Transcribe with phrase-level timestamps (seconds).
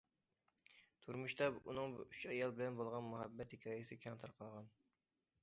[1.03, 4.75] تۇرمۇشتا، ئۇنىڭ ئۈچ ئايال بىلەن بولغان مۇھەببەت ھېكايىسى كەڭ تارقالغان.